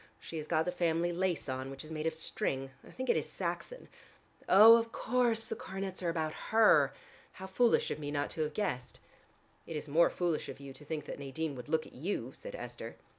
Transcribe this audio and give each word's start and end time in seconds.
She 0.19 0.37
has 0.37 0.47
got 0.47 0.65
the 0.65 0.71
family 0.71 1.11
lace 1.13 1.47
on, 1.47 1.69
which 1.69 1.85
is 1.85 1.91
made 1.91 2.07
of 2.07 2.15
string. 2.15 2.71
I 2.83 2.89
think 2.89 3.07
it 3.07 3.15
is 3.15 3.29
Saxon. 3.29 3.87
Oh, 4.49 4.75
of 4.77 4.91
course 4.91 5.45
the 5.47 5.55
coronets 5.55 6.01
are 6.01 6.09
about 6.09 6.33
her. 6.49 6.91
How 7.33 7.45
foolish 7.45 7.91
of 7.91 7.99
me 7.99 8.09
not 8.09 8.31
to 8.31 8.41
have 8.41 8.55
guessed." 8.55 8.99
"It 9.67 9.75
is 9.75 9.87
more 9.87 10.09
foolish 10.09 10.49
of 10.49 10.59
you 10.59 10.73
to 10.73 10.83
think 10.83 11.05
that 11.05 11.19
Nadine 11.19 11.53
would 11.53 11.69
look 11.69 11.85
at 11.85 11.93
you," 11.93 12.31
said 12.33 12.55
Esther. 12.55 12.95